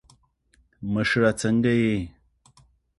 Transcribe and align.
مشره 0.93 1.31
څرنګه 1.39 1.73
یی. 1.81 1.97